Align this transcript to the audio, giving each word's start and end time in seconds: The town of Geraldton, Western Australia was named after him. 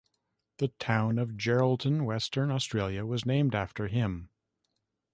The 0.57 0.69
town 0.79 1.19
of 1.19 1.37
Geraldton, 1.37 2.05
Western 2.05 2.49
Australia 2.49 3.05
was 3.05 3.23
named 3.23 3.53
after 3.53 3.87
him. 3.87 4.31